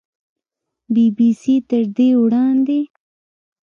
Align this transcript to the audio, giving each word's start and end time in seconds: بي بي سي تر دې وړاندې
بي 0.93 1.05
بي 1.17 1.29
سي 1.41 1.55
تر 1.69 1.83
دې 1.95 2.09
وړاندې 2.21 2.79